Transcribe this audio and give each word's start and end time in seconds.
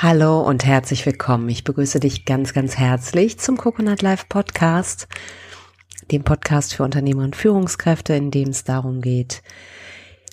Hallo 0.00 0.42
und 0.42 0.64
herzlich 0.64 1.04
willkommen. 1.06 1.48
Ich 1.48 1.64
begrüße 1.64 1.98
dich 1.98 2.24
ganz, 2.24 2.52
ganz 2.54 2.78
herzlich 2.78 3.40
zum 3.40 3.56
Coconut 3.56 4.00
Life 4.00 4.26
Podcast, 4.28 5.08
dem 6.12 6.22
Podcast 6.22 6.72
für 6.72 6.84
Unternehmer 6.84 7.24
und 7.24 7.34
Führungskräfte, 7.34 8.14
in 8.14 8.30
dem 8.30 8.50
es 8.50 8.62
darum 8.62 9.00
geht, 9.00 9.42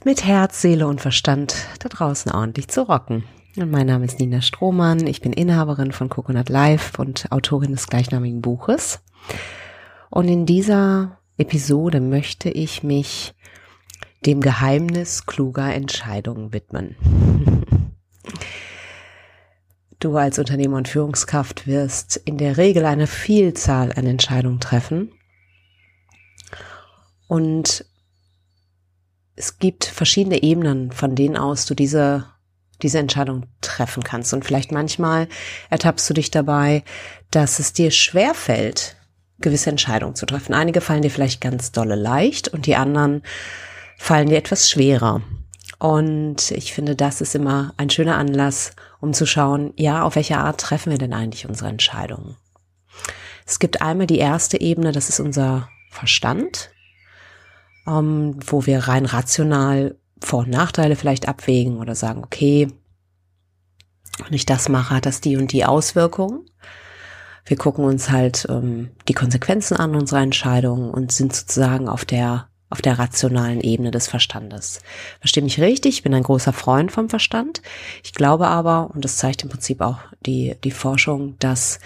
mit 0.04 0.24
Herz, 0.24 0.62
Seele 0.62 0.86
und 0.86 1.02
Verstand 1.02 1.56
da 1.80 1.90
draußen 1.90 2.32
ordentlich 2.32 2.68
zu 2.68 2.84
rocken. 2.84 3.24
Und 3.58 3.72
mein 3.72 3.88
Name 3.88 4.06
ist 4.06 4.20
Nina 4.20 4.42
Strohmann. 4.42 5.08
Ich 5.08 5.22
bin 5.22 5.34
Inhaberin 5.34 5.94
von 5.94 6.10
Coconut 6.10 6.50
Life 6.50 7.02
und 7.02 7.32
Autorin 7.32 7.72
des 7.72 7.88
gleichnamigen 7.88 8.42
Buches. 8.42 9.02
Und 10.12 10.28
in 10.28 10.46
dieser 10.46 11.18
Episode 11.40 12.02
möchte 12.02 12.52
ich 12.52 12.84
mich 12.84 13.34
dem 14.28 14.42
Geheimnis 14.42 15.26
kluger 15.26 15.74
Entscheidungen 15.74 16.54
widmen. 16.54 16.96
Du 20.06 20.16
als 20.18 20.38
Unternehmer 20.38 20.78
und 20.78 20.88
Führungskraft 20.88 21.66
wirst 21.66 22.16
in 22.16 22.38
der 22.38 22.58
Regel 22.58 22.86
eine 22.86 23.08
Vielzahl 23.08 23.92
an 23.94 24.06
Entscheidungen 24.06 24.60
treffen. 24.60 25.12
Und 27.28 27.86
es 29.36 29.58
gibt 29.58 29.84
verschiedene 29.84 30.44
Ebenen, 30.44 30.92
von 30.92 31.16
denen 31.16 31.36
aus 31.36 31.66
du 31.66 31.74
diese, 31.74 32.28
diese 32.84 33.00
Entscheidung 33.00 33.48
treffen 33.62 34.04
kannst. 34.04 34.32
Und 34.36 34.46
vielleicht 34.46 34.72
manchmal 34.72 35.28
ertappst 35.72 36.08
du 36.08 36.14
dich 36.14 36.30
dabei, 36.30 36.84
dass 37.32 37.58
es 37.58 37.74
dir 37.74 37.90
schwer 37.90 38.36
fällt, 38.36 38.98
gewisse 39.40 39.72
Entscheidungen 39.72 40.14
zu 40.14 40.28
treffen. 40.28 40.54
Einige 40.54 40.82
fallen 40.82 41.02
dir 41.02 41.10
vielleicht 41.10 41.42
ganz 41.42 41.72
dolle 41.72 41.96
leicht 41.96 42.48
und 42.50 42.68
die 42.68 42.76
anderen 42.76 43.24
fallen 43.98 44.30
dir 44.30 44.38
etwas 44.38 44.70
schwerer. 44.70 45.24
Und 45.80 46.52
ich 46.52 46.74
finde, 46.74 46.96
das 46.96 47.22
ist 47.22 47.36
immer 47.36 47.74
ein 47.78 47.90
schöner 47.90 48.18
Anlass, 48.18 48.72
um 49.02 49.14
zu 49.14 49.26
schauen, 49.26 49.74
ja, 49.76 50.04
auf 50.04 50.16
welche 50.16 50.38
Art 50.38 50.60
treffen 50.60 50.92
wir 50.92 50.98
denn 50.98 51.14
eigentlich 51.14 51.48
unsere 51.48 51.70
Entscheidungen? 51.70 52.38
Es 53.46 53.60
gibt 53.60 53.82
einmal 53.82 54.08
die 54.08 54.18
erste 54.18 54.60
Ebene, 54.60 54.92
das 54.92 55.10
ist 55.10 55.20
unser 55.20 55.70
Verstand, 55.92 56.72
ähm, 57.88 58.40
wo 58.46 58.66
wir 58.66 58.80
rein 58.88 59.06
rational 59.06 59.96
Vor- 60.22 60.40
und 60.40 60.50
Nachteile 60.50 60.96
vielleicht 60.96 61.28
abwägen 61.28 61.78
oder 61.78 61.94
sagen, 61.94 62.24
okay, 62.24 62.70
wenn 64.24 64.34
ich 64.34 64.46
das 64.46 64.70
mache, 64.70 64.96
hat 64.96 65.06
das 65.06 65.22
die 65.22 65.36
und 65.36 65.52
die 65.52 65.66
Auswirkungen. 65.66 66.50
Wir 67.46 67.58
gucken 67.58 67.84
uns 67.86 68.10
halt 68.10 68.48
ähm, 68.50 68.92
die 69.08 69.14
Konsequenzen 69.14 69.76
an 69.78 69.96
unserer 69.96 70.22
Entscheidung 70.22 70.90
und 70.90 71.12
sind 71.12 71.36
sozusagen 71.36 71.90
auf 71.90 72.06
der 72.06 72.48
auf 72.76 72.82
der 72.82 73.00
rationalen 73.00 73.62
Ebene 73.62 73.90
des 73.90 74.10
Verstandes. 74.10 74.82
Verstehe 75.22 75.44
mich 75.44 75.62
richtig, 75.62 75.96
ich 75.96 76.04
bin 76.04 76.14
ein 76.14 76.24
großer 76.24 76.52
Freund 76.52 76.92
vom 76.92 77.08
Verstand. 77.08 77.62
Ich 78.04 78.14
glaube 78.14 78.48
aber, 78.48 78.92
und 78.94 79.06
das 79.06 79.16
zeigt 79.16 79.44
im 79.44 79.50
Prinzip 79.50 79.80
auch 79.80 80.00
die, 80.26 80.56
die 80.62 80.72
Forschung, 80.72 81.40
dass 81.40 81.80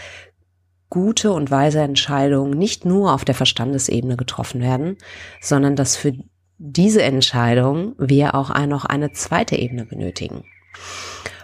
gute 0.90 1.32
und 1.32 1.52
weise 1.52 1.82
Entscheidungen 1.82 2.58
nicht 2.58 2.86
nur 2.86 3.14
auf 3.14 3.23
der 3.23 3.36
Verstandesebene 3.36 4.17
getroffen 4.17 4.62
werden, 4.62 4.98
sondern 5.40 5.76
dass 5.76 5.95
für 5.95 6.14
diese 6.58 7.04
Entscheidung 7.04 7.94
wir 8.00 8.34
auch 8.34 8.50
noch 8.66 8.86
eine 8.86 9.12
zweite 9.12 9.58
Ebene 9.58 9.86
benötigen. 9.86 10.44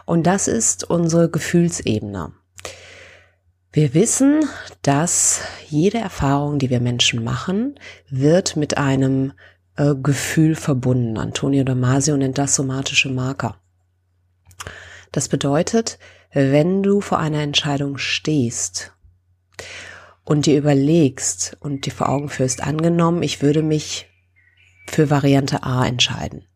Und 0.05 0.25
das 0.25 0.47
ist 0.47 0.89
unsere 0.89 1.29
Gefühlsebene. 1.29 2.33
Wir 3.75 3.93
wissen, 3.93 4.47
dass 4.83 5.41
jede 5.67 5.97
Erfahrung, 5.97 6.59
die 6.59 6.69
wir 6.69 6.79
Menschen 6.79 7.21
machen, 7.25 7.77
wird 8.09 8.55
mit 8.55 8.77
einem 8.77 9.33
äh, 9.75 9.93
Gefühl 9.95 10.55
verbunden. 10.55 11.17
Antonio 11.17 11.65
Damasio 11.65 12.15
nennt 12.15 12.37
das 12.37 12.55
somatische 12.55 13.09
Marker. 13.09 13.59
Das 15.11 15.27
bedeutet, 15.27 15.99
wenn 16.31 16.83
du 16.83 17.01
vor 17.01 17.19
einer 17.19 17.41
Entscheidung 17.41 17.97
stehst 17.97 18.93
und 20.23 20.45
dir 20.45 20.57
überlegst 20.57 21.57
und 21.59 21.85
dir 21.85 21.91
vor 21.91 22.07
Augen 22.07 22.29
führst, 22.29 22.63
angenommen, 22.63 23.23
ich 23.23 23.41
würde 23.41 23.61
mich 23.61 24.09
für 24.87 25.09
Variante 25.09 25.63
A 25.63 25.85
entscheiden. 25.85 26.47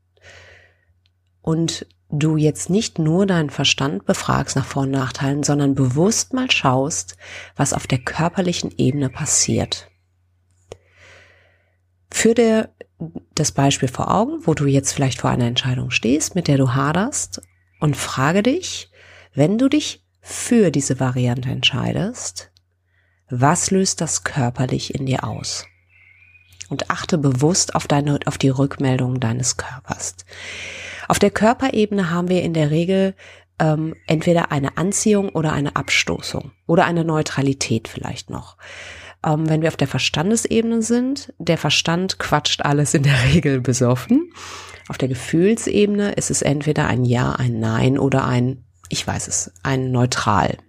Und 1.42 1.86
du 2.10 2.38
jetzt 2.38 2.70
nicht 2.70 2.98
nur 3.00 3.26
deinen 3.26 3.50
Verstand 3.50 4.06
befragst 4.06 4.56
nach 4.56 4.66
Vor- 4.66 4.84
und 4.84 4.92
Nachteilen, 4.92 5.44
sondern 5.44 5.76
bewusst 5.76 6.34
mal 6.34 6.50
schaust, 6.50 7.18
was 7.56 7.74
auf 7.74 7.88
der 7.88 8.00
körperlichen 8.00 8.74
Ebene 8.78 9.10
passiert. 9.10 9.90
Führ 12.12 12.34
dir 12.34 12.70
das 13.36 13.52
Beispiel 13.52 13.88
vor 13.88 14.14
Augen, 14.14 14.46
wo 14.46 14.54
du 14.54 14.66
jetzt 14.66 14.92
vielleicht 14.92 15.22
vor 15.22 15.30
einer 15.30 15.46
Entscheidung 15.46 15.92
stehst, 15.92 16.36
mit 16.36 16.48
der 16.48 16.58
du 16.58 16.74
haderst 16.74 17.42
und 17.80 17.96
frage 17.96 18.44
dich, 18.44 18.92
wenn 19.34 19.58
du 19.58 19.70
dich 19.70 20.04
für 20.20 20.72
diese 20.72 21.00
Variante 21.00 21.50
entscheidest, 21.50 22.52
was 23.30 23.72
löst 23.72 24.02
das 24.02 24.24
körperlich 24.24 24.96
in 24.96 25.06
dir 25.06 25.24
aus? 25.24 25.66
Und 26.68 26.90
achte 26.90 27.18
bewusst 27.18 27.76
auf 27.76 27.88
deine, 27.88 28.20
auf 28.26 28.38
die 28.38 28.50
Rückmeldung 28.50 29.20
deines 29.20 29.58
Körpers. 29.58 30.16
Auf 31.10 31.18
der 31.18 31.32
Körperebene 31.32 32.12
haben 32.12 32.30
wir 32.30 32.44
in 32.44 32.54
der 32.54 32.70
Regel 32.70 33.16
ähm, 33.58 33.96
entweder 34.06 34.52
eine 34.52 34.78
Anziehung 34.78 35.30
oder 35.30 35.52
eine 35.54 35.76
Abstoßung 35.76 36.52
oder 36.68 36.86
eine 36.86 37.04
Neutralität 37.04 37.88
vielleicht 37.88 38.30
noch. 38.30 38.58
Ähm, 39.26 39.50
wenn 39.50 39.64
wir 39.64 39.70
auf 39.70 39.76
der 39.76 39.88
Verstandesebene 39.88 40.84
sind, 40.84 41.34
der 41.40 41.58
Verstand 41.58 42.20
quatscht 42.20 42.62
alles 42.62 42.94
in 42.94 43.02
der 43.02 43.24
Regel 43.34 43.60
besoffen. 43.60 44.32
Auf 44.88 45.00
der 45.00 45.08
Gefühlsebene 45.08 46.12
ist 46.12 46.30
es 46.30 46.44
entweder 46.44 46.86
ein 46.86 47.04
Ja, 47.04 47.32
ein 47.32 47.60
Nein 47.60 47.98
oder 47.98 48.26
ein, 48.26 48.64
ich 48.90 49.06
weiß 49.06 49.28
es, 49.28 49.52
ein 49.64 49.92
Neutral. 49.92 50.60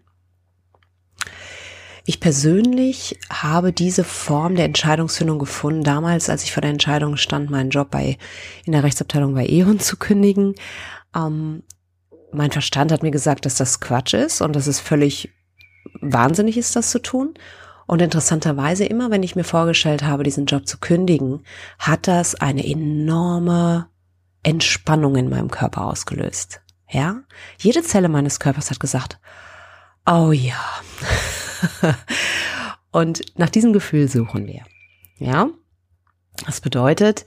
Ich 2.10 2.18
persönlich 2.18 3.20
habe 3.32 3.72
diese 3.72 4.02
Form 4.02 4.56
der 4.56 4.64
Entscheidungsfindung 4.64 5.38
gefunden, 5.38 5.84
damals, 5.84 6.28
als 6.28 6.42
ich 6.42 6.50
vor 6.50 6.60
der 6.60 6.72
Entscheidung 6.72 7.16
stand, 7.16 7.50
meinen 7.50 7.70
Job 7.70 7.92
bei, 7.92 8.18
in 8.64 8.72
der 8.72 8.82
Rechtsabteilung 8.82 9.32
bei 9.32 9.46
E.ON 9.46 9.78
zu 9.78 9.96
kündigen. 9.96 10.56
Ähm, 11.14 11.62
mein 12.32 12.50
Verstand 12.50 12.90
hat 12.90 13.04
mir 13.04 13.12
gesagt, 13.12 13.46
dass 13.46 13.54
das 13.54 13.78
Quatsch 13.78 14.14
ist 14.14 14.40
und 14.40 14.56
dass 14.56 14.66
es 14.66 14.80
völlig 14.80 15.32
wahnsinnig 16.00 16.58
ist, 16.58 16.74
das 16.74 16.90
zu 16.90 16.98
tun. 16.98 17.34
Und 17.86 18.02
interessanterweise, 18.02 18.86
immer 18.86 19.12
wenn 19.12 19.22
ich 19.22 19.36
mir 19.36 19.44
vorgestellt 19.44 20.02
habe, 20.02 20.24
diesen 20.24 20.46
Job 20.46 20.66
zu 20.66 20.78
kündigen, 20.78 21.44
hat 21.78 22.08
das 22.08 22.34
eine 22.34 22.66
enorme 22.66 23.86
Entspannung 24.42 25.14
in 25.14 25.28
meinem 25.28 25.52
Körper 25.52 25.84
ausgelöst. 25.86 26.60
Ja? 26.90 27.20
Jede 27.58 27.84
Zelle 27.84 28.08
meines 28.08 28.40
Körpers 28.40 28.68
hat 28.68 28.80
gesagt, 28.80 29.20
oh 30.06 30.32
ja, 30.32 30.58
und 32.90 33.22
nach 33.38 33.50
diesem 33.50 33.72
Gefühl 33.72 34.08
suchen 34.08 34.46
wir. 34.46 34.62
Ja? 35.18 35.48
Das 36.46 36.60
bedeutet, 36.60 37.24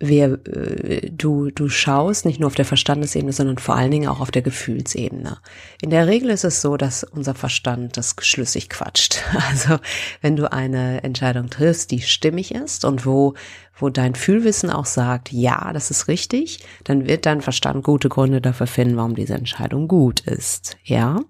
wir, 0.00 0.40
äh, 0.46 1.10
du, 1.10 1.50
du 1.50 1.68
schaust 1.68 2.24
nicht 2.24 2.40
nur 2.40 2.46
auf 2.48 2.54
der 2.54 2.64
Verstandesebene, 2.64 3.32
sondern 3.32 3.58
vor 3.58 3.76
allen 3.76 3.90
Dingen 3.90 4.08
auch 4.08 4.20
auf 4.20 4.30
der 4.30 4.42
Gefühlsebene. 4.42 5.38
In 5.82 5.90
der 5.90 6.06
Regel 6.06 6.30
ist 6.30 6.44
es 6.44 6.62
so, 6.62 6.76
dass 6.76 7.04
unser 7.04 7.34
Verstand 7.34 7.96
das 7.96 8.16
schlüssig 8.20 8.68
quatscht. 8.68 9.20
Also 9.50 9.78
wenn 10.20 10.36
du 10.36 10.50
eine 10.50 11.02
Entscheidung 11.02 11.50
triffst, 11.50 11.90
die 11.90 12.00
stimmig 12.00 12.54
ist 12.54 12.84
und 12.84 13.04
wo, 13.04 13.34
wo 13.76 13.90
dein 13.90 14.14
Fühlwissen 14.14 14.70
auch 14.70 14.86
sagt, 14.86 15.32
ja, 15.32 15.72
das 15.72 15.90
ist 15.90 16.08
richtig, 16.08 16.64
dann 16.84 17.06
wird 17.06 17.26
dein 17.26 17.40
Verstand 17.42 17.84
gute 17.84 18.08
Gründe 18.08 18.40
dafür 18.40 18.66
finden, 18.66 18.96
warum 18.96 19.14
diese 19.14 19.34
Entscheidung 19.34 19.88
gut 19.88 20.20
ist. 20.20 20.76
Ja? 20.84 21.20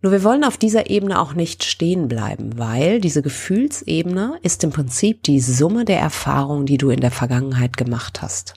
Nur 0.00 0.12
wir 0.12 0.22
wollen 0.22 0.44
auf 0.44 0.56
dieser 0.56 0.90
Ebene 0.90 1.20
auch 1.20 1.34
nicht 1.34 1.64
stehen 1.64 2.06
bleiben, 2.06 2.56
weil 2.56 3.00
diese 3.00 3.20
Gefühlsebene 3.20 4.38
ist 4.42 4.62
im 4.62 4.70
Prinzip 4.70 5.24
die 5.24 5.40
Summe 5.40 5.84
der 5.84 5.98
Erfahrungen, 5.98 6.66
die 6.66 6.78
du 6.78 6.90
in 6.90 7.00
der 7.00 7.10
Vergangenheit 7.10 7.76
gemacht 7.76 8.22
hast. 8.22 8.54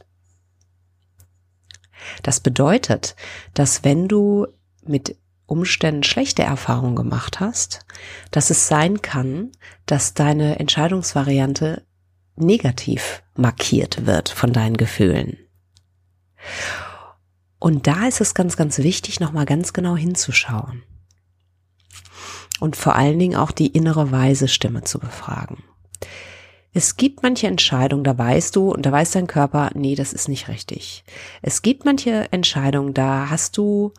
Das 2.21 2.39
bedeutet, 2.39 3.15
dass 3.53 3.83
wenn 3.83 4.07
du 4.07 4.47
mit 4.85 5.17
Umständen 5.47 6.03
schlechte 6.03 6.43
Erfahrungen 6.43 6.95
gemacht 6.95 7.39
hast, 7.39 7.85
dass 8.29 8.51
es 8.51 8.67
sein 8.67 9.01
kann, 9.01 9.51
dass 9.85 10.13
deine 10.13 10.59
Entscheidungsvariante 10.59 11.83
negativ 12.35 13.23
markiert 13.35 14.05
wird 14.05 14.29
von 14.29 14.53
deinen 14.53 14.77
Gefühlen. 14.77 15.37
Und 17.59 17.87
da 17.87 18.07
ist 18.07 18.21
es 18.21 18.33
ganz, 18.33 18.57
ganz 18.57 18.77
wichtig, 18.79 19.19
nochmal 19.19 19.45
ganz 19.45 19.73
genau 19.73 19.95
hinzuschauen 19.95 20.83
und 22.61 22.75
vor 22.75 22.95
allen 22.95 23.17
Dingen 23.17 23.35
auch 23.35 23.51
die 23.51 23.67
innere 23.67 24.11
weise 24.11 24.47
Stimme 24.47 24.83
zu 24.83 24.99
befragen. 24.99 25.63
Es 26.73 26.95
gibt 26.95 27.23
manche 27.23 27.47
Entscheidungen, 27.47 28.03
da 28.03 28.17
weißt 28.17 28.55
du 28.55 28.71
und 28.71 28.85
da 28.85 28.91
weiß 28.91 29.11
dein 29.11 29.27
Körper, 29.27 29.71
nee, 29.73 29.95
das 29.95 30.13
ist 30.13 30.29
nicht 30.29 30.47
richtig. 30.47 31.03
Es 31.41 31.63
gibt 31.63 31.85
manche 31.85 32.31
Entscheidungen, 32.31 32.93
da 32.93 33.29
hast 33.29 33.57
du, 33.57 33.93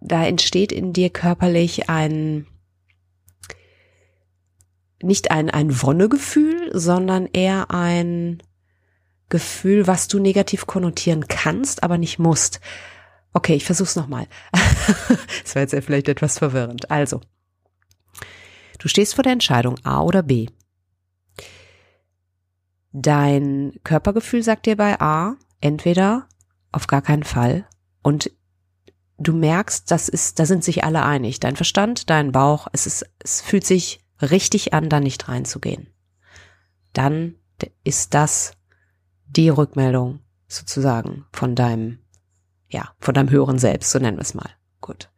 da 0.00 0.26
entsteht 0.26 0.72
in 0.72 0.92
dir 0.92 1.10
körperlich 1.10 1.88
ein, 1.88 2.46
nicht 5.00 5.30
ein, 5.30 5.48
ein 5.48 5.80
Wonnegefühl, 5.80 6.70
sondern 6.74 7.28
eher 7.32 7.70
ein 7.70 8.42
Gefühl, 9.28 9.86
was 9.86 10.08
du 10.08 10.18
negativ 10.18 10.66
konnotieren 10.66 11.28
kannst, 11.28 11.84
aber 11.84 11.98
nicht 11.98 12.18
musst. 12.18 12.60
Okay, 13.32 13.54
ich 13.54 13.64
versuch's 13.64 13.96
nochmal. 13.96 14.26
das 15.42 15.54
war 15.54 15.62
jetzt 15.62 15.72
ja 15.72 15.80
vielleicht 15.80 16.08
etwas 16.08 16.38
verwirrend. 16.38 16.90
Also, 16.90 17.20
du 18.78 18.88
stehst 18.88 19.14
vor 19.14 19.22
der 19.22 19.32
Entscheidung 19.32 19.76
A 19.84 20.00
oder 20.02 20.22
B. 20.22 20.46
Dein 22.92 23.78
Körpergefühl 23.84 24.42
sagt 24.42 24.66
dir 24.66 24.76
bei 24.76 25.00
A, 25.00 25.36
entweder 25.60 26.26
auf 26.72 26.86
gar 26.86 27.02
keinen 27.02 27.24
Fall 27.24 27.66
und 28.02 28.30
du 29.18 29.34
merkst, 29.34 29.90
das 29.90 30.08
ist, 30.08 30.38
da 30.38 30.46
sind 30.46 30.64
sich 30.64 30.84
alle 30.84 31.04
einig. 31.04 31.40
Dein 31.40 31.56
Verstand, 31.56 32.08
dein 32.08 32.32
Bauch, 32.32 32.68
es 32.72 32.86
ist, 32.86 33.04
es 33.18 33.40
fühlt 33.40 33.64
sich 33.64 34.00
richtig 34.22 34.72
an, 34.72 34.88
da 34.88 35.00
nicht 35.00 35.28
reinzugehen. 35.28 35.88
Dann 36.92 37.34
ist 37.84 38.14
das 38.14 38.52
die 39.26 39.48
Rückmeldung 39.48 40.20
sozusagen 40.46 41.26
von 41.32 41.54
deinem, 41.54 41.98
ja, 42.68 42.92
von 42.98 43.14
deinem 43.14 43.30
höheren 43.30 43.58
Selbst, 43.58 43.90
so 43.90 43.98
nennen 43.98 44.18
wir 44.18 44.22
es 44.22 44.34
mal. 44.34 44.50
Gut. 44.80 45.10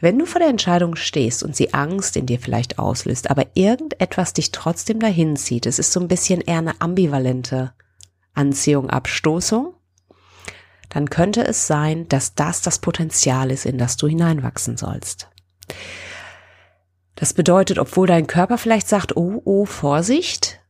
Wenn 0.00 0.18
du 0.18 0.26
vor 0.26 0.40
der 0.40 0.50
Entscheidung 0.50 0.94
stehst 0.94 1.42
und 1.42 1.56
sie 1.56 1.72
Angst 1.72 2.16
in 2.16 2.26
dir 2.26 2.38
vielleicht 2.38 2.78
auslöst, 2.78 3.30
aber 3.30 3.46
irgendetwas 3.54 4.34
dich 4.34 4.52
trotzdem 4.52 5.00
dahin 5.00 5.36
zieht, 5.36 5.64
es 5.64 5.78
ist 5.78 5.92
so 5.92 6.00
ein 6.00 6.08
bisschen 6.08 6.42
eher 6.42 6.58
eine 6.58 6.80
ambivalente 6.80 7.72
Anziehung, 8.34 8.90
Abstoßung, 8.90 9.74
dann 10.90 11.08
könnte 11.08 11.44
es 11.44 11.66
sein, 11.66 12.06
dass 12.08 12.34
das 12.34 12.60
das 12.60 12.78
Potenzial 12.78 13.50
ist, 13.50 13.64
in 13.64 13.78
das 13.78 13.96
du 13.96 14.06
hineinwachsen 14.06 14.76
sollst. 14.76 15.30
Das 17.14 17.32
bedeutet, 17.32 17.78
obwohl 17.78 18.06
dein 18.06 18.26
Körper 18.26 18.58
vielleicht 18.58 18.88
sagt, 18.88 19.16
oh, 19.16 19.40
oh, 19.44 19.64
Vorsicht, 19.64 20.60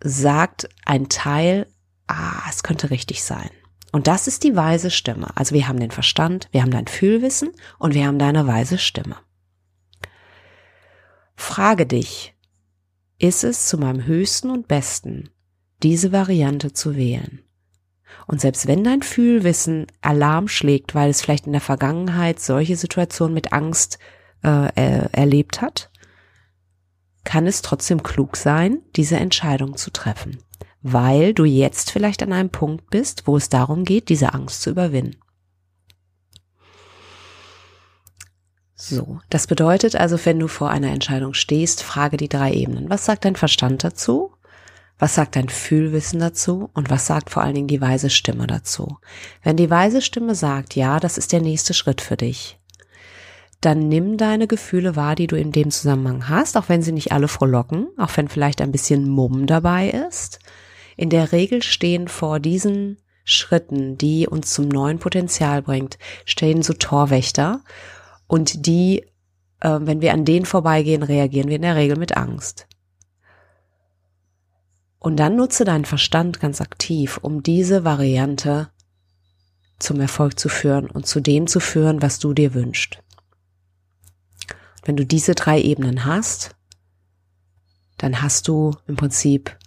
sagt 0.00 0.68
ein 0.86 1.10
Teil, 1.10 1.66
ah, 2.06 2.42
es 2.48 2.62
könnte 2.62 2.90
richtig 2.90 3.22
sein. 3.22 3.50
Und 3.92 4.06
das 4.06 4.26
ist 4.26 4.42
die 4.42 4.56
weise 4.56 4.90
Stimme. 4.90 5.28
Also 5.36 5.54
wir 5.54 5.68
haben 5.68 5.78
den 5.78 5.90
Verstand, 5.90 6.48
wir 6.50 6.62
haben 6.62 6.70
dein 6.70 6.86
Fühlwissen 6.86 7.50
und 7.78 7.94
wir 7.94 8.06
haben 8.06 8.18
deine 8.18 8.46
weise 8.46 8.78
Stimme. 8.78 9.16
Frage 11.36 11.86
dich, 11.86 12.34
ist 13.18 13.44
es 13.44 13.66
zu 13.68 13.78
meinem 13.78 14.04
höchsten 14.04 14.50
und 14.50 14.66
besten, 14.66 15.30
diese 15.82 16.10
Variante 16.10 16.72
zu 16.72 16.96
wählen? 16.96 17.44
Und 18.26 18.40
selbst 18.40 18.66
wenn 18.66 18.84
dein 18.84 19.02
Fühlwissen 19.02 19.86
Alarm 20.00 20.48
schlägt, 20.48 20.94
weil 20.94 21.10
es 21.10 21.22
vielleicht 21.22 21.46
in 21.46 21.52
der 21.52 21.60
Vergangenheit 21.60 22.40
solche 22.40 22.76
Situationen 22.76 23.34
mit 23.34 23.52
Angst 23.52 23.98
äh, 24.42 25.08
erlebt 25.12 25.60
hat, 25.60 25.90
kann 27.24 27.46
es 27.46 27.62
trotzdem 27.62 28.02
klug 28.02 28.36
sein, 28.36 28.80
diese 28.96 29.16
Entscheidung 29.16 29.76
zu 29.76 29.90
treffen, 29.90 30.38
weil 30.82 31.34
du 31.34 31.44
jetzt 31.44 31.90
vielleicht 31.90 32.22
an 32.22 32.32
einem 32.32 32.50
Punkt 32.50 32.90
bist, 32.90 33.26
wo 33.26 33.36
es 33.36 33.48
darum 33.48 33.84
geht, 33.84 34.08
diese 34.08 34.34
Angst 34.34 34.62
zu 34.62 34.70
überwinden. 34.70 35.16
So, 38.74 39.20
das 39.30 39.46
bedeutet 39.46 39.94
also, 39.94 40.18
wenn 40.24 40.40
du 40.40 40.48
vor 40.48 40.70
einer 40.70 40.90
Entscheidung 40.90 41.34
stehst, 41.34 41.84
frage 41.84 42.16
die 42.16 42.28
drei 42.28 42.52
Ebenen. 42.52 42.90
Was 42.90 43.04
sagt 43.04 43.24
dein 43.24 43.36
Verstand 43.36 43.84
dazu? 43.84 44.32
Was 44.98 45.14
sagt 45.14 45.36
dein 45.36 45.48
Fühlwissen 45.48 46.18
dazu? 46.18 46.68
Und 46.74 46.90
was 46.90 47.06
sagt 47.06 47.30
vor 47.30 47.44
allen 47.44 47.54
Dingen 47.54 47.68
die 47.68 47.80
weise 47.80 48.10
Stimme 48.10 48.48
dazu? 48.48 48.98
Wenn 49.42 49.56
die 49.56 49.70
weise 49.70 50.02
Stimme 50.02 50.34
sagt, 50.34 50.74
ja, 50.74 50.98
das 50.98 51.16
ist 51.16 51.32
der 51.32 51.40
nächste 51.40 51.74
Schritt 51.74 52.00
für 52.00 52.16
dich, 52.16 52.58
dann 53.60 53.88
nimm 53.88 54.16
deine 54.16 54.48
Gefühle 54.48 54.96
wahr, 54.96 55.14
die 55.14 55.28
du 55.28 55.36
in 55.36 55.52
dem 55.52 55.70
Zusammenhang 55.70 56.28
hast, 56.28 56.56
auch 56.56 56.68
wenn 56.68 56.82
sie 56.82 56.92
nicht 56.92 57.12
alle 57.12 57.28
frohlocken, 57.28 57.86
auch 57.98 58.16
wenn 58.16 58.26
vielleicht 58.26 58.60
ein 58.60 58.72
bisschen 58.72 59.08
Mumm 59.08 59.46
dabei 59.46 59.90
ist. 60.08 60.40
In 61.02 61.10
der 61.10 61.32
Regel 61.32 61.64
stehen 61.64 62.06
vor 62.06 62.38
diesen 62.38 62.96
Schritten, 63.24 63.98
die 63.98 64.28
uns 64.28 64.52
zum 64.52 64.68
neuen 64.68 65.00
Potenzial 65.00 65.60
bringt, 65.60 65.98
stehen 66.24 66.62
so 66.62 66.74
Torwächter 66.74 67.64
und 68.28 68.66
die, 68.66 69.00
äh, 69.58 69.80
wenn 69.80 70.00
wir 70.00 70.12
an 70.12 70.24
denen 70.24 70.46
vorbeigehen, 70.46 71.02
reagieren 71.02 71.48
wir 71.48 71.56
in 71.56 71.62
der 71.62 71.74
Regel 71.74 71.96
mit 71.96 72.16
Angst. 72.16 72.68
Und 75.00 75.16
dann 75.16 75.34
nutze 75.34 75.64
deinen 75.64 75.86
Verstand 75.86 76.38
ganz 76.38 76.60
aktiv, 76.60 77.18
um 77.20 77.42
diese 77.42 77.82
Variante 77.82 78.70
zum 79.80 79.98
Erfolg 79.98 80.38
zu 80.38 80.48
führen 80.48 80.88
und 80.88 81.04
zu 81.04 81.18
dem 81.18 81.48
zu 81.48 81.58
führen, 81.58 82.00
was 82.00 82.20
du 82.20 82.32
dir 82.32 82.54
wünschst. 82.54 83.02
Wenn 84.84 84.96
du 84.96 85.04
diese 85.04 85.34
drei 85.34 85.60
Ebenen 85.60 86.04
hast, 86.04 86.54
dann 87.98 88.22
hast 88.22 88.46
du 88.46 88.76
im 88.86 88.94
Prinzip 88.94 89.58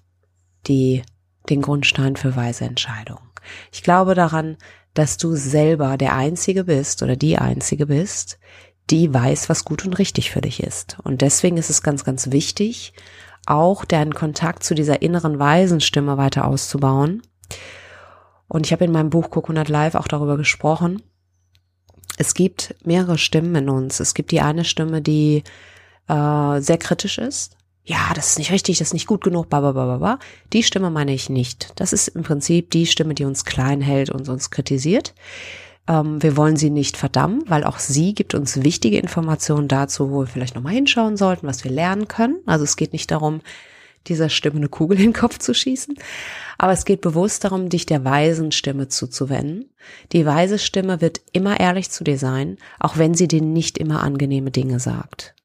die, 0.68 1.04
den 1.50 1.62
Grundstein 1.62 2.16
für 2.16 2.36
weise 2.36 2.66
Entscheidungen. 2.66 3.30
Ich 3.72 3.84
glaube 3.84 4.16
daran, 4.16 4.58
dass 4.94 5.18
du 5.18 5.36
selber 5.36 5.98
der 5.98 6.16
Einzige 6.16 6.64
bist 6.64 7.04
oder 7.04 7.16
die 7.16 7.38
Einzige 7.38 7.88
bist, 7.88 8.40
die 8.90 9.14
weiß, 9.14 9.50
was 9.50 9.66
gut 9.66 9.86
und 9.86 9.98
richtig 10.00 10.32
für 10.32 10.42
dich 10.42 10.62
ist. 10.62 10.98
Und 11.04 11.22
deswegen 11.22 11.58
ist 11.58 11.70
es 11.70 11.82
ganz, 11.82 12.04
ganz 12.04 12.32
wichtig, 12.32 12.94
auch 13.46 13.86
deinen 13.86 14.14
Kontakt 14.14 14.64
zu 14.64 14.74
dieser 14.76 15.02
inneren 15.02 15.40
Weisenstimme 15.40 16.18
weiter 16.18 16.48
auszubauen. 16.48 17.22
Und 18.48 18.66
ich 18.66 18.72
habe 18.72 18.86
in 18.86 18.92
meinem 18.92 19.10
Buch 19.10 19.30
Coconut 19.30 19.70
Live 19.70 19.96
auch 19.96 20.08
darüber 20.08 20.38
gesprochen, 20.38 21.02
es 22.18 22.34
gibt 22.34 22.76
mehrere 22.86 23.18
Stimmen 23.18 23.56
in 23.56 23.70
uns. 23.70 24.00
Es 24.00 24.14
gibt 24.14 24.32
die 24.32 24.42
eine 24.42 24.64
Stimme, 24.64 25.02
die 25.02 25.44
äh, 26.08 26.62
sehr 26.62 26.78
kritisch 26.78 27.18
ist. 27.18 27.58
Ja, 27.88 28.12
das 28.16 28.30
ist 28.30 28.40
nicht 28.40 28.52
richtig, 28.52 28.80
das 28.80 28.90
ist 28.90 28.94
nicht 28.94 29.06
gut 29.06 29.24
genug, 29.24 29.48
bababababa. 29.50 30.18
Die 30.54 30.64
Stimme 30.64 30.90
meine 30.90 31.14
ich 31.14 31.30
nicht. 31.30 31.72
Das 31.76 31.94
ist 31.94 32.08
im 32.08 32.24
Prinzip 32.24 32.72
die 32.72 32.88
Stimme, 32.88 33.14
die 33.14 33.26
uns 33.26 33.46
klein 33.46 33.80
hält 33.80 34.10
und 34.10 34.28
uns 34.28 34.50
kritisiert. 34.50 35.14
Ähm, 35.88 36.22
wir 36.24 36.36
wollen 36.36 36.58
sie 36.58 36.72
nicht 36.72 36.98
verdammen, 36.98 37.44
weil 37.48 37.64
auch 37.64 37.78
sie 37.78 38.16
gibt 38.16 38.34
uns 38.34 38.64
wichtige 38.64 38.98
Informationen 38.98 39.68
dazu, 39.68 40.10
wo 40.10 40.22
wir 40.22 40.28
vielleicht 40.28 40.56
nochmal 40.56 40.74
hinschauen 40.74 41.16
sollten, 41.16 41.46
was 41.46 41.64
wir 41.64 41.70
lernen 41.70 42.08
können. 42.08 42.40
Also 42.48 42.64
es 42.64 42.76
geht 42.76 42.92
nicht 42.92 43.12
darum, 43.12 43.42
dieser 44.08 44.30
Stimme 44.30 44.58
eine 44.58 44.70
Kugel 44.70 44.98
in 44.98 45.04
den 45.04 45.14
Kopf 45.14 45.38
zu 45.38 45.54
schießen. 45.54 45.96
Aber 46.58 46.72
es 46.72 46.86
geht 46.86 47.02
bewusst 47.02 47.44
darum, 47.44 47.70
dich 47.70 47.86
der 47.86 48.04
weisen 48.04 48.52
Stimme 48.52 48.88
zuzuwenden. 48.88 49.70
Die 50.12 50.26
weise 50.26 50.58
Stimme 50.58 51.02
wird 51.02 51.22
immer 51.34 51.60
ehrlich 51.60 51.92
zu 51.92 52.04
dir 52.04 52.18
sein, 52.18 52.58
auch 52.80 52.98
wenn 52.98 53.14
sie 53.14 53.28
dir 53.28 53.42
nicht 53.42 53.78
immer 53.78 54.02
angenehme 54.02 54.50
Dinge 54.50 54.80
sagt. 54.80 55.36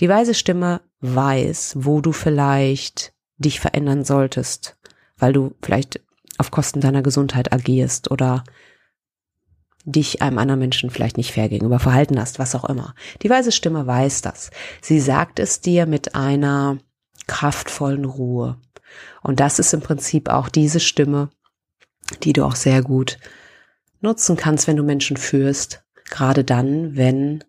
Die 0.00 0.08
weise 0.08 0.34
Stimme 0.34 0.80
weiß, 1.00 1.74
wo 1.80 2.00
du 2.00 2.12
vielleicht 2.12 3.12
dich 3.38 3.60
verändern 3.60 4.04
solltest, 4.04 4.76
weil 5.16 5.32
du 5.32 5.54
vielleicht 5.62 6.00
auf 6.38 6.50
Kosten 6.50 6.80
deiner 6.80 7.02
Gesundheit 7.02 7.52
agierst 7.52 8.10
oder 8.10 8.44
dich 9.84 10.22
einem 10.22 10.38
anderen 10.38 10.60
Menschen 10.60 10.90
vielleicht 10.90 11.16
nicht 11.16 11.32
fair 11.32 11.48
gegenüber 11.48 11.78
verhalten 11.78 12.18
hast, 12.20 12.38
was 12.38 12.54
auch 12.54 12.64
immer. 12.64 12.94
Die 13.22 13.30
weise 13.30 13.52
Stimme 13.52 13.86
weiß 13.86 14.22
das. 14.22 14.50
Sie 14.80 15.00
sagt 15.00 15.38
es 15.38 15.60
dir 15.60 15.86
mit 15.86 16.14
einer 16.14 16.78
kraftvollen 17.26 18.04
Ruhe. 18.04 18.58
Und 19.22 19.40
das 19.40 19.58
ist 19.58 19.72
im 19.72 19.80
Prinzip 19.80 20.28
auch 20.28 20.48
diese 20.48 20.80
Stimme, 20.80 21.30
die 22.22 22.32
du 22.32 22.44
auch 22.44 22.56
sehr 22.56 22.82
gut 22.82 23.18
nutzen 24.00 24.36
kannst, 24.36 24.66
wenn 24.66 24.76
du 24.76 24.82
Menschen 24.82 25.16
führst. 25.16 25.82
Gerade 26.10 26.44
dann, 26.44 26.96
wenn 26.96 27.42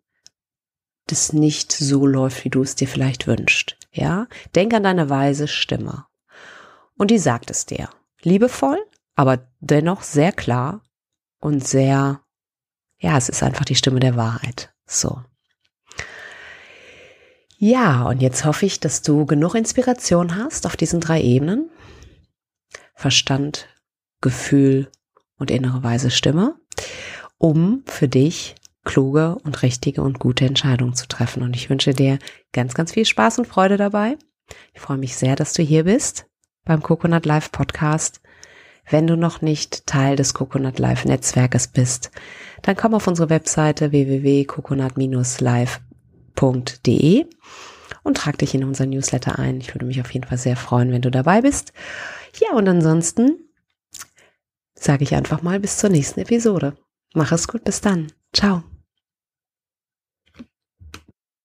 das 1.08 1.34
nicht 1.34 1.72
so 1.72 2.06
läuft, 2.06 2.46
wie 2.46 2.50
du 2.50 2.62
es 2.62 2.76
dir 2.76 2.88
vielleicht 2.88 3.28
wünschst. 3.28 3.78
Ja? 3.92 4.28
Denk 4.56 4.74
an 4.74 4.84
deine 4.84 5.10
weise 5.10 5.48
Stimme. 5.48 6.06
Und 6.98 7.12
die 7.12 7.20
sagt 7.20 7.52
es 7.52 7.66
dir. 7.66 7.90
Liebevoll, 8.22 8.78
aber 9.16 9.48
dennoch 9.60 10.04
sehr 10.04 10.32
klar 10.32 10.82
und 11.40 11.68
sehr, 11.68 12.22
ja, 13.00 13.18
es 13.18 13.30
ist 13.30 13.44
einfach 13.44 13.66
die 13.66 13.76
Stimme 13.76 14.00
der 14.00 14.16
Wahrheit. 14.16 14.74
So. 14.86 15.22
Ja, 17.58 18.04
und 18.04 18.22
jetzt 18.22 18.46
hoffe 18.46 18.66
ich, 18.66 18.80
dass 18.80 19.02
du 19.02 19.26
genug 19.26 19.56
Inspiration 19.56 20.38
hast 20.38 20.66
auf 20.66 20.76
diesen 20.76 21.00
drei 21.00 21.22
Ebenen. 21.22 21.70
Verstand, 22.96 23.68
Gefühl 24.22 24.90
und 25.38 25.52
innere 25.52 25.84
weise 25.84 26.12
Stimme, 26.12 26.56
um 27.38 27.84
für 27.86 28.08
dich 28.08 28.56
kluge 28.84 29.38
und 29.44 29.62
richtige 29.62 30.02
und 30.02 30.20
gute 30.20 30.46
Entscheidungen 30.46 30.94
zu 30.94 31.08
treffen. 31.08 31.44
Und 31.44 31.56
ich 31.56 31.70
wünsche 31.70 31.94
dir 31.94 32.20
ganz, 32.52 32.74
ganz 32.74 32.94
viel 32.94 33.06
Spaß 33.06 33.40
und 33.40 33.48
Freude 33.48 33.78
dabei. 33.78 34.18
Ich 34.74 34.82
freue 34.82 34.98
mich 34.98 35.16
sehr, 35.16 35.36
dass 35.36 35.54
du 35.54 35.64
hier 35.64 35.86
bist 35.86 36.26
beim 36.66 36.82
Coconut 36.82 37.26
Live 37.26 37.52
Podcast. 37.52 38.22
Wenn 38.90 39.08
du 39.08 39.16
noch 39.16 39.42
nicht 39.42 39.88
Teil 39.88 40.18
des 40.18 40.34
Coconut 40.34 40.80
Live 40.80 41.06
Netzwerkes 41.06 41.70
bist, 41.70 42.12
dann 42.62 42.76
komm 42.76 42.94
auf 42.94 43.08
unsere 43.08 43.30
Webseite 43.30 43.92
www.coconut-live.com 43.92 45.94
www.ecom.de 46.36 47.26
und 48.04 48.18
trag 48.18 48.38
dich 48.38 48.54
in 48.54 48.64
unser 48.64 48.86
Newsletter 48.86 49.40
ein. 49.40 49.62
Ich 49.62 49.74
würde 49.74 49.86
mich 49.86 50.02
auf 50.02 50.14
jeden 50.14 50.28
Fall 50.28 50.38
sehr 50.38 50.58
freuen, 50.58 50.92
wenn 50.92 51.02
du 51.02 51.12
dabei 51.12 51.42
bist. 51.42 51.74
Ja, 52.40 52.58
und 52.58 52.68
ansonsten 52.68 53.50
sage 54.74 55.04
ich 55.04 55.16
einfach 55.16 55.42
mal 55.42 55.60
bis 55.60 55.78
zur 55.78 55.90
nächsten 55.90 56.20
Episode. 56.20 56.76
Mach 57.14 57.32
es 57.32 57.48
gut, 57.48 57.64
bis 57.64 57.80
dann. 57.80 58.12
Ciao. 58.34 58.64